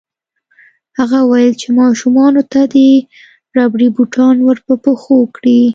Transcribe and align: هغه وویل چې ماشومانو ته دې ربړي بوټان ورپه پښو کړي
هغه 0.97 1.17
وویل 1.23 1.53
چې 1.61 1.67
ماشومانو 1.79 2.41
ته 2.51 2.59
دې 2.73 2.91
ربړي 3.57 3.87
بوټان 3.95 4.35
ورپه 4.43 4.73
پښو 4.83 5.17
کړي 5.35 5.61